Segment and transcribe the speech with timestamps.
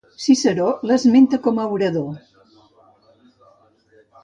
[0.21, 2.09] Ciceró l'esmenta com orador.